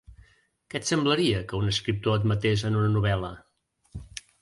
Què 0.73 0.79
et 0.79 0.89
semblaria 0.91 1.43
que 1.53 1.57
un 1.65 1.69
escriptor 1.73 2.19
et 2.21 2.27
matés 2.35 2.67
en 2.73 2.83
una 2.83 2.93
novel·la? 2.99 3.33